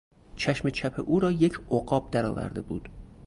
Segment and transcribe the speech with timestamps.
[0.35, 2.89] چشم چپ او را یک عقاب در آورده بود.